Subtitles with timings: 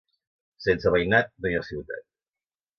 [0.67, 2.05] Sense veïnat no hi ha ciutat.